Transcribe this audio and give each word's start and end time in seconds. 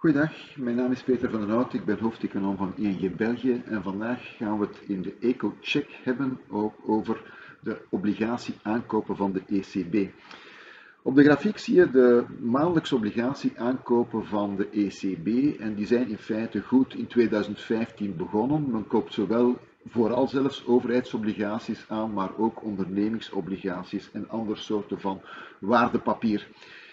Goedendag, 0.00 0.56
mijn 0.56 0.76
naam 0.76 0.92
is 0.92 1.02
Peter 1.02 1.30
van 1.30 1.40
den 1.40 1.50
Hout, 1.50 1.74
ik 1.74 1.84
ben 1.84 1.98
hoofdeconoom 1.98 2.56
van 2.56 2.72
ING 2.76 3.16
België 3.16 3.62
en 3.64 3.82
vandaag 3.82 4.36
gaan 4.36 4.58
we 4.58 4.66
het 4.66 4.80
in 4.86 5.02
de 5.02 5.14
EcoCheck 5.20 5.98
hebben 6.02 6.40
over 6.86 7.22
de 7.60 7.80
obligatie 7.88 8.54
aankopen 8.62 9.16
van 9.16 9.32
de 9.32 9.42
ECB. 9.46 10.10
Op 11.02 11.14
de 11.14 11.22
grafiek 11.22 11.58
zie 11.58 11.74
je 11.74 11.90
de 11.90 12.24
maandelijkse 12.38 12.94
obligatie 12.94 13.52
aankopen 13.56 14.26
van 14.26 14.56
de 14.56 14.68
ECB 14.70 15.60
en 15.60 15.74
die 15.74 15.86
zijn 15.86 16.08
in 16.08 16.18
feite 16.18 16.60
goed 16.60 16.94
in 16.94 17.06
2015 17.06 18.16
begonnen. 18.16 18.70
Men 18.70 18.86
koopt 18.86 19.12
zowel 19.12 19.58
vooral 19.88 20.28
zelfs 20.28 20.66
overheidsobligaties 20.66 21.84
aan, 21.88 22.12
maar 22.12 22.36
ook 22.36 22.64
ondernemingsobligaties 22.64 24.10
en 24.12 24.28
andere 24.28 24.58
soorten 24.58 25.00
van 25.00 25.20
waardepapier. 25.58 26.48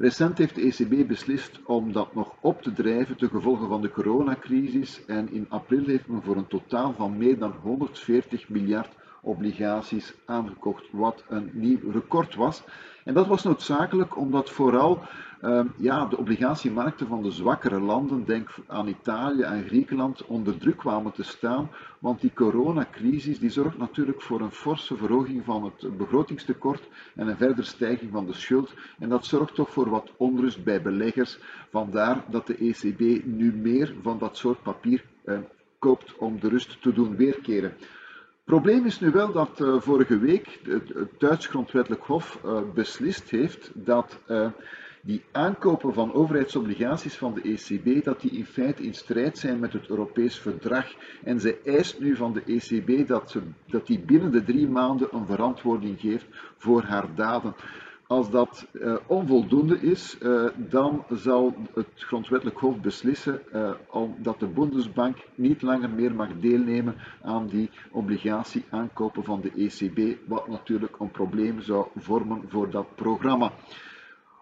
Recent 0.00 0.38
heeft 0.38 0.54
de 0.54 0.60
ECB 0.60 1.08
beslist 1.08 1.60
om 1.64 1.92
dat 1.92 2.14
nog 2.14 2.34
op 2.40 2.62
te 2.62 2.72
drijven 2.72 3.16
ten 3.16 3.28
gevolge 3.28 3.66
van 3.66 3.80
de 3.80 3.90
coronacrisis 3.90 5.04
en 5.04 5.32
in 5.32 5.46
april 5.48 5.84
heeft 5.84 6.06
men 6.06 6.22
voor 6.22 6.36
een 6.36 6.46
totaal 6.46 6.92
van 6.92 7.16
meer 7.16 7.38
dan 7.38 7.52
140 7.62 8.48
miljard 8.48 8.94
obligaties 9.22 10.14
aangekocht, 10.26 10.84
wat 10.92 11.24
een 11.28 11.50
nieuw 11.52 11.90
record 11.90 12.34
was. 12.34 12.62
En 13.04 13.14
dat 13.14 13.26
was 13.26 13.42
noodzakelijk 13.42 14.16
omdat 14.16 14.50
vooral 14.50 15.02
uh, 15.42 15.64
ja, 15.76 16.06
de 16.06 16.16
obligatiemarkten 16.16 17.06
van 17.06 17.22
de 17.22 17.30
zwakkere 17.30 17.80
landen, 17.80 18.24
denk 18.24 18.50
aan 18.66 18.88
Italië 18.88 19.42
en 19.42 19.64
Griekenland, 19.66 20.24
onder 20.26 20.58
druk 20.58 20.76
kwamen 20.76 21.12
te 21.12 21.22
staan. 21.22 21.70
Want 21.98 22.20
die 22.20 22.32
coronacrisis 22.34 23.38
die 23.38 23.50
zorgt 23.50 23.78
natuurlijk 23.78 24.22
voor 24.22 24.40
een 24.40 24.50
forse 24.50 24.96
verhoging 24.96 25.44
van 25.44 25.64
het 25.64 25.96
begrotingstekort 25.96 26.88
en 27.14 27.28
een 27.28 27.36
verdere 27.36 27.62
stijging 27.62 28.10
van 28.12 28.26
de 28.26 28.32
schuld. 28.32 28.74
En 28.98 29.08
dat 29.08 29.24
zorgt 29.24 29.54
toch 29.54 29.70
voor 29.70 29.88
wat 29.88 30.12
onrust 30.16 30.64
bij 30.64 30.82
beleggers. 30.82 31.38
Vandaar 31.70 32.24
dat 32.30 32.46
de 32.46 32.56
ECB 32.56 33.24
nu 33.24 33.54
meer 33.54 33.94
van 34.02 34.18
dat 34.18 34.36
soort 34.36 34.62
papier 34.62 35.04
uh, 35.24 35.38
koopt 35.78 36.16
om 36.16 36.40
de 36.40 36.48
rust 36.48 36.82
te 36.82 36.92
doen 36.92 37.16
weerkeren 37.16 37.72
probleem 38.48 38.86
is 38.86 39.00
nu 39.00 39.10
wel 39.10 39.32
dat 39.32 39.60
uh, 39.60 39.80
vorige 39.80 40.18
week 40.18 40.60
het, 40.62 40.92
Duits 41.18 41.46
Grondwettelijk 41.46 42.02
Hof 42.02 42.40
uh, 42.44 42.60
beslist 42.74 43.30
heeft 43.30 43.70
dat 43.74 44.18
uh, 44.28 44.46
die 45.02 45.24
aankopen 45.32 45.94
van 45.94 46.12
overheidsobligaties 46.12 47.16
van 47.16 47.34
de 47.34 47.40
ECB, 47.42 48.04
dat 48.04 48.20
die 48.20 48.30
in 48.30 48.46
feite 48.46 48.82
in 48.82 48.94
strijd 48.94 49.38
zijn 49.38 49.58
met 49.58 49.72
het 49.72 49.88
Europees 49.88 50.38
Verdrag. 50.38 50.86
En 51.24 51.40
zij 51.40 51.58
eist 51.64 52.00
nu 52.00 52.16
van 52.16 52.32
de 52.32 52.42
ECB 52.46 53.08
dat, 53.08 53.30
ze, 53.30 53.40
dat 53.66 53.86
die 53.86 53.98
binnen 53.98 54.32
de 54.32 54.44
drie 54.44 54.68
maanden 54.68 55.08
een 55.10 55.26
verantwoording 55.26 56.00
geeft 56.00 56.26
voor 56.56 56.82
haar 56.82 57.14
daden. 57.14 57.54
Als 58.08 58.30
dat 58.30 58.66
uh, 58.72 58.96
onvoldoende 59.06 59.80
is, 59.80 60.16
uh, 60.22 60.44
dan 60.56 61.04
zal 61.10 61.54
het 61.74 61.86
grondwettelijk 61.94 62.58
hof 62.58 62.80
beslissen 62.80 63.42
uh, 63.52 63.70
dat 64.16 64.40
de 64.40 64.46
Bundesbank 64.46 65.16
niet 65.34 65.62
langer 65.62 65.90
meer 65.90 66.14
mag 66.14 66.28
deelnemen 66.40 66.94
aan 67.22 67.46
die 67.46 67.70
obligatie 67.90 68.64
aankopen 68.70 69.24
van 69.24 69.40
de 69.40 69.52
ECB, 69.56 70.18
wat 70.28 70.48
natuurlijk 70.48 70.98
een 70.98 71.10
probleem 71.10 71.60
zou 71.60 71.86
vormen 71.96 72.42
voor 72.48 72.70
dat 72.70 72.94
programma. 72.94 73.52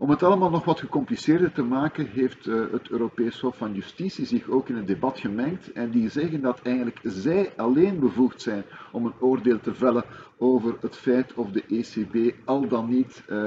Om 0.00 0.10
het 0.10 0.22
allemaal 0.22 0.50
nog 0.50 0.64
wat 0.64 0.80
gecompliceerder 0.80 1.52
te 1.52 1.62
maken, 1.62 2.06
heeft 2.06 2.46
uh, 2.46 2.72
het 2.72 2.88
Europees 2.88 3.40
Hof 3.40 3.56
van 3.56 3.74
Justitie 3.74 4.26
zich 4.26 4.48
ook 4.48 4.68
in 4.68 4.76
het 4.76 4.86
debat 4.86 5.18
gemengd 5.18 5.72
en 5.72 5.90
die 5.90 6.08
zeggen 6.08 6.40
dat 6.40 6.60
eigenlijk 6.62 7.00
zij 7.02 7.52
alleen 7.56 7.98
bevoegd 7.98 8.42
zijn 8.42 8.64
om 8.92 9.06
een 9.06 9.14
oordeel 9.18 9.60
te 9.60 9.74
vellen 9.74 10.04
over 10.38 10.76
het 10.80 10.96
feit 10.96 11.34
of 11.34 11.50
de 11.50 11.64
ECB 11.68 12.34
al 12.44 12.68
dan 12.68 12.88
niet 12.88 13.22
uh, 13.28 13.46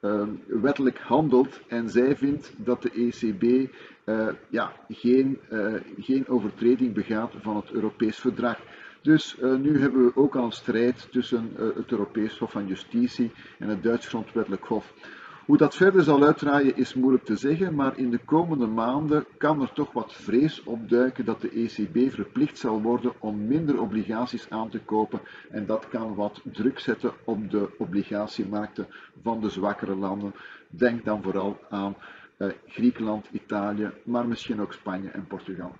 uh, 0.00 0.22
wettelijk 0.46 0.98
handelt. 0.98 1.60
En 1.68 1.90
zij 1.90 2.16
vindt 2.16 2.52
dat 2.56 2.82
de 2.82 2.90
ECB 2.90 3.72
ja, 4.48 4.72
geen, 4.88 5.38
geen 5.98 6.28
overtreding 6.28 6.94
begaat 6.94 7.32
van 7.40 7.56
het 7.56 7.70
Europees 7.70 8.18
Verdrag. 8.18 8.58
Dus 9.02 9.36
nu 9.40 9.80
hebben 9.80 10.04
we 10.04 10.16
ook 10.16 10.36
al 10.36 10.44
een 10.44 10.52
strijd 10.52 11.08
tussen 11.10 11.50
het 11.56 11.90
Europees 11.90 12.38
Hof 12.38 12.50
van 12.50 12.66
Justitie 12.66 13.32
en 13.58 13.68
het 13.68 13.82
Duits 13.82 14.08
Grondwettelijk 14.08 14.64
Hof. 14.64 14.92
Hoe 15.50 15.58
dat 15.58 15.76
verder 15.76 16.02
zal 16.02 16.24
uitdraaien 16.24 16.76
is 16.76 16.94
moeilijk 16.94 17.24
te 17.24 17.36
zeggen, 17.36 17.74
maar 17.74 17.98
in 17.98 18.10
de 18.10 18.18
komende 18.18 18.66
maanden 18.66 19.24
kan 19.38 19.60
er 19.60 19.72
toch 19.72 19.92
wat 19.92 20.12
vrees 20.12 20.62
opduiken 20.62 21.24
dat 21.24 21.40
de 21.40 21.50
ECB 21.50 22.12
verplicht 22.12 22.58
zal 22.58 22.82
worden 22.82 23.12
om 23.18 23.46
minder 23.46 23.80
obligaties 23.80 24.50
aan 24.50 24.68
te 24.68 24.78
kopen 24.78 25.20
en 25.50 25.66
dat 25.66 25.88
kan 25.88 26.14
wat 26.14 26.40
druk 26.44 26.78
zetten 26.78 27.12
op 27.24 27.50
de 27.50 27.68
obligatiemarkten 27.78 28.86
van 29.22 29.40
de 29.40 29.48
zwakkere 29.48 29.94
landen. 29.94 30.34
Denk 30.68 31.04
dan 31.04 31.22
vooral 31.22 31.58
aan 31.70 31.96
uh, 32.38 32.48
Griekenland, 32.66 33.26
Italië, 33.30 33.90
maar 34.04 34.28
misschien 34.28 34.60
ook 34.60 34.72
Spanje 34.72 35.08
en 35.08 35.26
Portugal. 35.26 35.72